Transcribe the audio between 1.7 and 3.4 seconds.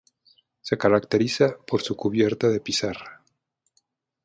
su cubierta de pizarra.